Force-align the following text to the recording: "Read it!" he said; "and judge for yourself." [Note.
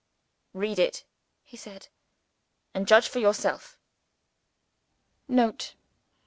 "Read 0.55 0.79
it!" 0.79 1.03
he 1.43 1.55
said; 1.55 1.89
"and 2.73 2.87
judge 2.87 3.07
for 3.07 3.19
yourself." 3.19 3.77
[Note. 5.27 5.75